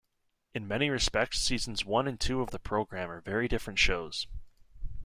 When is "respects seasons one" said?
0.89-2.07